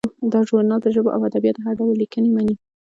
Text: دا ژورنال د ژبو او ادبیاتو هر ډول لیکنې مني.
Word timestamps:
دا 0.31 0.39
ژورنال 0.49 0.79
د 0.83 0.87
ژبو 0.95 1.13
او 1.15 1.21
ادبیاتو 1.29 1.63
هر 1.65 1.73
ډول 1.79 1.95
لیکنې 2.01 2.29
مني. 2.35 2.55